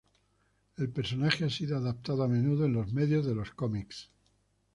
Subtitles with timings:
[0.77, 4.09] El personaje ha sido adaptado a menudo en los medios de los cómics.